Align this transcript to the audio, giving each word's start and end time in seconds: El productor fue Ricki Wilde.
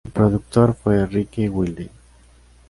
El 0.07 0.11
productor 0.13 0.73
fue 0.73 1.05
Ricki 1.05 1.47
Wilde. 1.47 1.91